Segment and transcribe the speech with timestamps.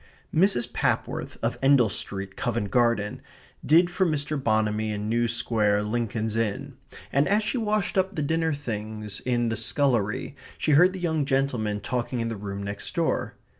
[0.33, 0.73] Mrs.
[0.73, 3.21] Papworth, of Endell Street, Covent Garden,
[3.63, 4.35] did for Mr.
[4.43, 6.73] Bonamy in New Square, Lincoln's Inn,
[7.13, 11.23] and as she washed up the dinner things in the scullery she heard the young
[11.23, 13.35] gentlemen talking in the room next door.